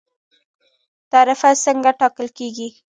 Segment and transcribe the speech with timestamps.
[1.11, 2.67] تعرفه څنګه ټاکل کیږي؟